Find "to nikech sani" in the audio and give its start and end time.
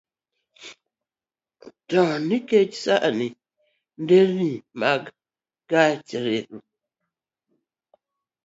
1.89-3.27